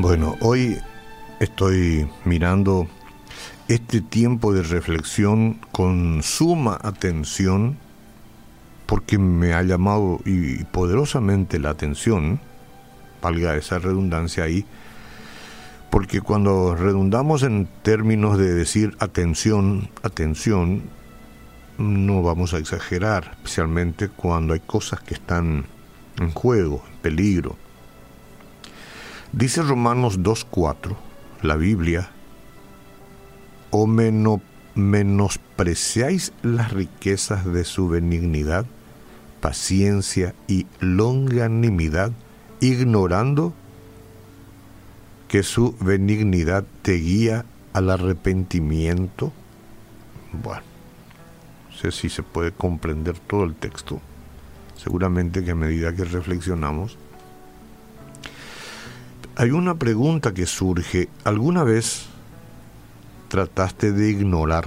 [0.00, 0.78] Bueno, hoy
[1.40, 2.86] estoy mirando
[3.66, 7.78] este tiempo de reflexión con suma atención
[8.86, 12.38] porque me ha llamado y poderosamente la atención,
[13.20, 14.64] valga esa redundancia ahí,
[15.90, 20.84] porque cuando redundamos en términos de decir atención, atención,
[21.76, 25.66] no vamos a exagerar, especialmente cuando hay cosas que están
[26.20, 27.67] en juego, en peligro.
[29.32, 30.96] Dice Romanos 2.4,
[31.42, 32.10] la Biblia,
[33.70, 33.86] o
[34.74, 38.64] menospreciáis las riquezas de su benignidad,
[39.40, 42.12] paciencia y longanimidad,
[42.60, 43.52] ignorando
[45.28, 49.30] que su benignidad te guía al arrepentimiento.
[50.32, 50.62] Bueno,
[51.70, 54.00] no sé si se puede comprender todo el texto.
[54.76, 56.96] Seguramente que a medida que reflexionamos,
[59.38, 61.08] hay una pregunta que surge.
[61.22, 62.06] ¿Alguna vez
[63.28, 64.66] trataste de ignorar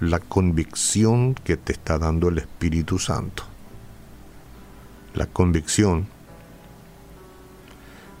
[0.00, 3.44] la convicción que te está dando el Espíritu Santo?
[5.12, 6.08] La convicción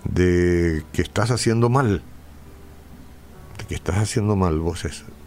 [0.04, 2.02] de que estás haciendo mal,
[3.56, 4.84] de que estás haciendo mal vos.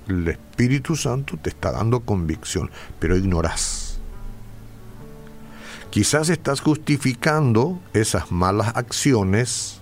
[0.08, 4.00] El Espíritu Santo te está dando convicción, pero ignoras.
[5.89, 9.79] Quizás estás justificando esas malas acciones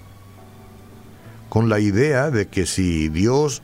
[1.50, 3.62] con la idea de que si Dios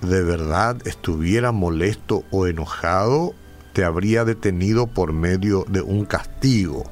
[0.00, 3.34] de verdad estuviera molesto o enojado,
[3.72, 6.84] te habría detenido por medio de un castigo,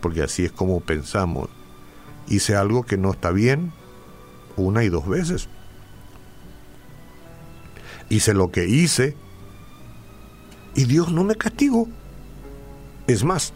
[0.00, 1.48] porque así es como pensamos
[2.28, 3.72] hice algo que no está bien
[4.56, 5.48] una y dos veces.
[8.08, 9.16] Hice lo que hice
[10.74, 11.88] y Dios no me castigó.
[13.06, 13.52] Es más,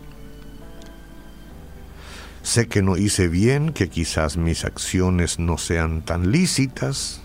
[2.50, 7.20] sé que no hice bien, que quizás mis acciones no sean tan lícitas,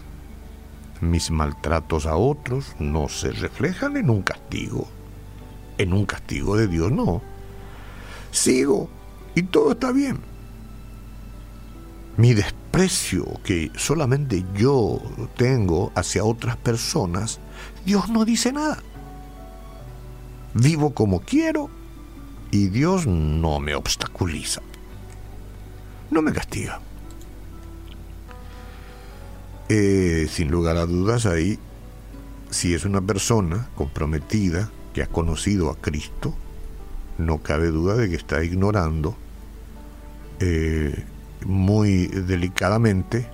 [1.01, 4.87] mis maltratos a otros no se reflejan en un castigo.
[5.77, 7.21] En un castigo de Dios no.
[8.31, 8.89] Sigo
[9.33, 10.35] y todo está bien
[12.17, 15.01] mi desprecio que solamente yo
[15.35, 17.39] tengo hacia otras personas,
[17.85, 18.81] Dios no dice nada.
[20.53, 21.69] Vivo como quiero
[22.51, 24.61] y Dios no me obstaculiza.
[26.11, 26.79] No me castiga.
[29.67, 31.57] Eh, sin lugar a dudas ahí,
[32.51, 36.35] si es una persona comprometida que ha conocido a Cristo,
[37.17, 39.15] no cabe duda de que está ignorando
[40.39, 41.03] eh,
[41.45, 43.27] muy delicadamente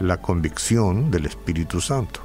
[0.00, 2.20] la convicción del Espíritu Santo.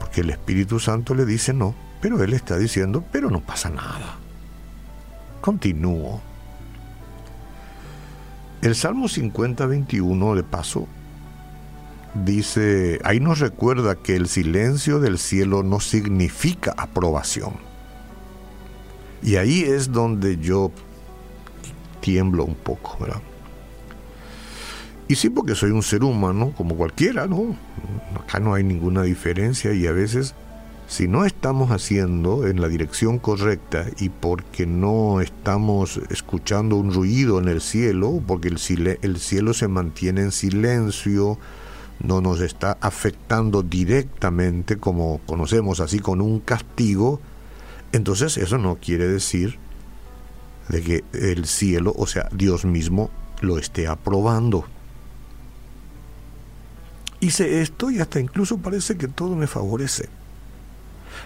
[0.00, 4.18] Porque el Espíritu Santo le dice no, pero él está diciendo, pero no pasa nada.
[5.40, 6.20] Continúo.
[8.62, 10.86] El Salmo 50, 21, de paso,
[12.14, 17.54] dice, ahí nos recuerda que el silencio del cielo no significa aprobación.
[19.20, 20.70] Y ahí es donde yo
[22.00, 23.20] tiemblo un poco, ¿verdad?
[25.08, 27.56] Y sí, porque soy un ser humano como cualquiera, ¿no?
[28.14, 30.36] Acá no hay ninguna diferencia y a veces
[30.92, 37.38] si no estamos haciendo en la dirección correcta y porque no estamos escuchando un ruido
[37.38, 41.38] en el cielo, porque el, el cielo se mantiene en silencio,
[41.98, 47.20] no nos está afectando directamente como conocemos así con un castigo,
[47.92, 49.58] entonces eso no quiere decir
[50.68, 53.08] de que el cielo, o sea, Dios mismo
[53.40, 54.66] lo esté aprobando
[57.20, 60.08] hice esto y hasta incluso parece que todo me favorece.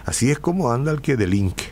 [0.05, 1.65] Así es como anda el que delinque.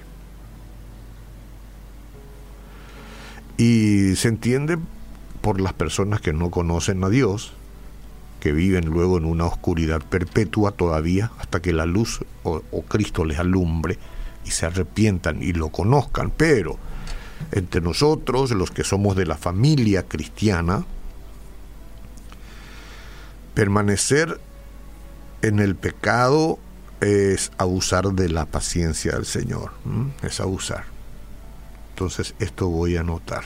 [3.58, 4.78] Y se entiende
[5.42, 7.54] por las personas que no conocen a Dios,
[8.40, 13.24] que viven luego en una oscuridad perpetua todavía hasta que la luz o, o Cristo
[13.24, 13.98] les alumbre
[14.44, 16.32] y se arrepientan y lo conozcan.
[16.36, 16.78] Pero
[17.52, 20.86] entre nosotros, los que somos de la familia cristiana,
[23.56, 24.42] Permanecer
[25.42, 26.60] en el pecado
[27.02, 29.72] es abusar de la paciencia del Señor,
[30.22, 30.86] es abusar.
[31.90, 33.44] Entonces esto voy a anotar.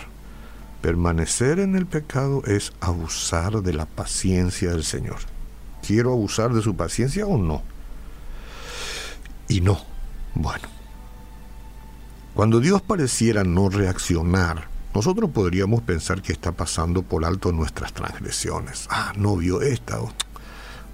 [0.81, 5.17] Permanecer en el pecado es abusar de la paciencia del Señor.
[5.85, 7.63] ¿Quiero abusar de su paciencia o no?
[9.47, 9.81] Y no.
[10.35, 10.67] Bueno.
[12.33, 18.87] Cuando Dios pareciera no reaccionar nosotros podríamos pensar que está pasando por alto nuestras transgresiones.
[18.89, 20.11] Ah, no vio esta o,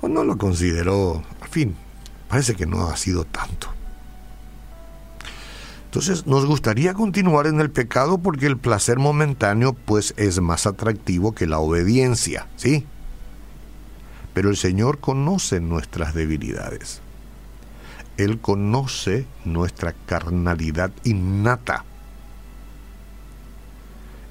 [0.07, 1.23] no lo consideró.
[1.41, 1.75] Al fin,
[2.35, 3.69] parece que no ha sido tanto.
[5.85, 11.33] Entonces nos gustaría continuar en el pecado porque el placer momentáneo pues es más atractivo
[11.33, 12.85] que la obediencia, ¿sí?
[14.33, 16.99] Pero el Señor conoce nuestras debilidades.
[18.17, 21.85] Él conoce nuestra carnalidad innata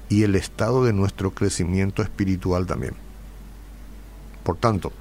[0.09, 2.93] y el estado de nuestro crecimiento espiritual también.
[4.43, 4.93] Por tanto,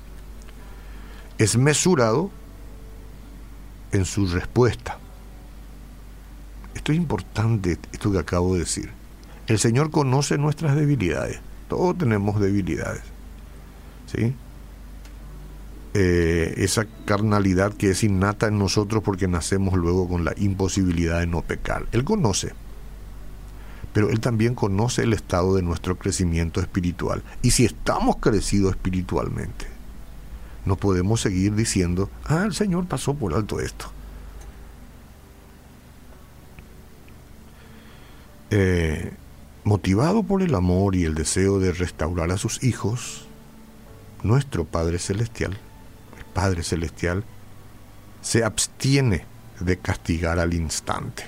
[1.37, 2.31] es mesurado
[3.95, 4.99] en su respuesta.
[6.75, 8.91] Esto es importante, esto que acabo de decir.
[9.47, 11.39] El Señor conoce nuestras debilidades.
[11.69, 13.03] Todos tenemos debilidades.
[14.07, 14.35] ¿Sí?
[15.95, 21.29] Eh, esa carnalidad que es innata en nosotros porque nacemos luego con la imposibilidad de
[21.29, 21.87] no pecar.
[21.93, 22.53] Él conoce,
[23.93, 27.23] pero Él también conoce el estado de nuestro crecimiento espiritual.
[27.43, 29.74] Y si estamos crecidos espiritualmente,
[30.65, 33.87] no podemos seguir diciendo, ah, el Señor pasó por alto esto.
[38.51, 39.13] Eh,
[39.65, 43.27] motivado por el amor y el deseo de restaurar a sus hijos,
[44.23, 45.59] nuestro Padre Celestial
[46.35, 47.25] Padre Celestial
[48.21, 49.25] se abstiene
[49.61, 51.25] de castigar al instante.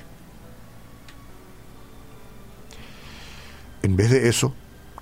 [3.82, 4.53] En vez de eso,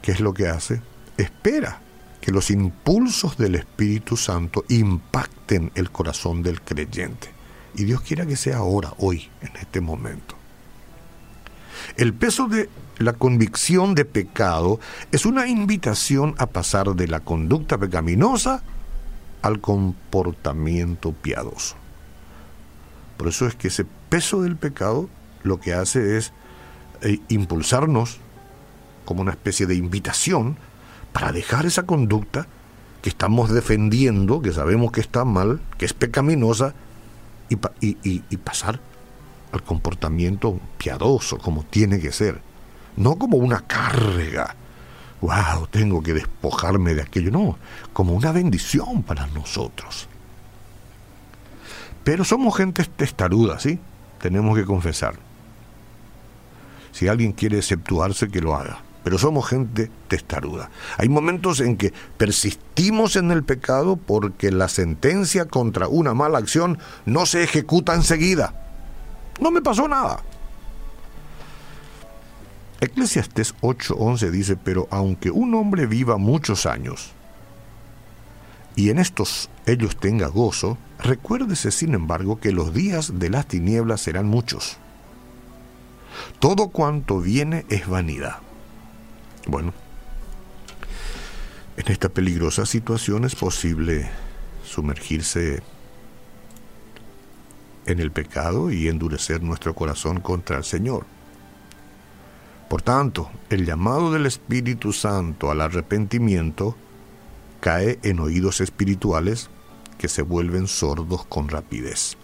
[0.02, 0.82] ¿qué es lo que hace?
[1.16, 1.80] Espera
[2.24, 7.28] que los impulsos del Espíritu Santo impacten el corazón del creyente.
[7.74, 10.34] Y Dios quiera que sea ahora, hoy, en este momento.
[11.98, 14.80] El peso de la convicción de pecado
[15.12, 18.62] es una invitación a pasar de la conducta pecaminosa
[19.42, 21.76] al comportamiento piadoso.
[23.18, 25.10] Por eso es que ese peso del pecado
[25.42, 26.32] lo que hace es
[27.02, 28.16] eh, impulsarnos
[29.04, 30.56] como una especie de invitación
[31.14, 32.46] para dejar esa conducta
[33.00, 36.74] que estamos defendiendo, que sabemos que está mal, que es pecaminosa,
[37.80, 38.80] y, pasar
[39.52, 42.42] al comportamiento piadoso como tiene que ser,
[42.96, 44.56] no como una carga
[45.24, 47.30] wow, tengo que despojarme de aquello.
[47.30, 47.58] No,
[47.92, 50.06] como una bendición para nosotros.
[52.04, 53.78] Pero somos gente testaruda, ¿sí?
[54.20, 55.14] Tenemos que confesar.
[56.92, 58.80] Si alguien quiere exceptuarse, que lo haga.
[59.04, 60.70] Pero somos gente testaruda.
[60.96, 66.78] Hay momentos en que persistimos en el pecado porque la sentencia contra una mala acción
[67.04, 68.54] no se ejecuta enseguida.
[69.40, 70.22] No me pasó nada.
[72.80, 77.12] Eclesiastes 8:11 dice, pero aunque un hombre viva muchos años,
[78.76, 84.00] y en estos ellos tenga gozo, recuérdese sin embargo que los días de las tinieblas
[84.00, 84.78] serán muchos.
[86.40, 88.38] Todo cuanto viene es vanidad.
[89.46, 89.72] Bueno,
[91.76, 94.08] en esta peligrosa situación es posible
[94.64, 95.62] sumergirse
[97.86, 101.04] en el pecado y endurecer nuestro corazón contra el Señor.
[102.68, 106.76] Por tanto, el llamado del Espíritu Santo al arrepentimiento
[107.60, 109.50] cae en oídos espirituales
[109.98, 112.16] que se vuelven sordos con rapidez.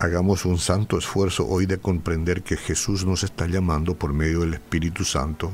[0.00, 4.54] Hagamos un santo esfuerzo hoy de comprender que Jesús nos está llamando por medio del
[4.54, 5.50] Espíritu Santo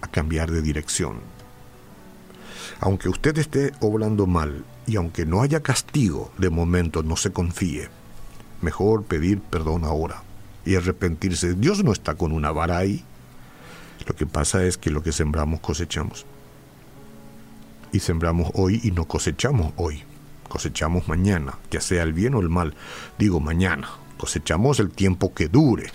[0.00, 1.20] a cambiar de dirección.
[2.80, 7.88] Aunque usted esté obrando mal y aunque no haya castigo, de momento no se confíe.
[8.60, 10.24] Mejor pedir perdón ahora
[10.64, 11.54] y arrepentirse.
[11.54, 13.04] Dios no está con una vara ahí.
[14.04, 16.26] Lo que pasa es que lo que sembramos cosechamos.
[17.92, 20.02] Y sembramos hoy y no cosechamos hoy.
[20.56, 22.74] Cosechamos mañana, ya sea el bien o el mal.
[23.18, 23.90] Digo mañana.
[24.16, 25.90] Cosechamos el tiempo que dure.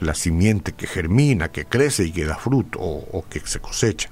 [0.00, 4.10] La simiente que germina, que crece y que da fruto o, que se cosecha.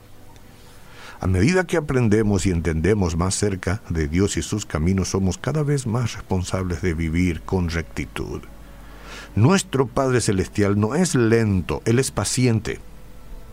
[1.21, 5.65] A medida que aprendemos y entendemos más cerca de Dios y sus caminos, somos cada
[5.65, 8.41] vez más responsables de vivir con rectitud.
[9.35, 12.79] Nuestro Padre Celestial no es lento, Él es paciente.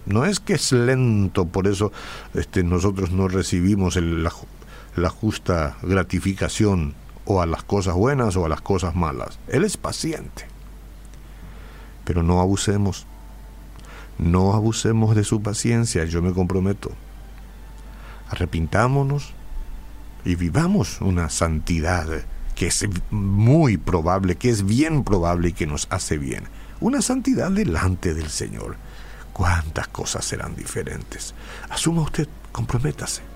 [0.06, 1.92] No es que es lento, por eso
[2.36, 4.32] este, nosotros no recibimos la,
[4.96, 9.40] la justa gratificación o a las cosas buenas o a las cosas malas.
[9.48, 10.46] Él es paciente.
[12.06, 13.06] Pero no abusemos.
[14.18, 16.92] No abusemos de su paciencia, yo me comprometo.
[18.30, 19.34] Arrepintámonos
[20.26, 22.08] y vivamos una santidad
[22.56, 26.44] que es muy probable, que es bien probable y que nos hace bien.
[26.82, 28.76] Una santidad delante del Señor.
[29.32, 31.34] ¿Cuántas cosas serán diferentes?
[31.70, 33.29] Asuma usted, comprométase.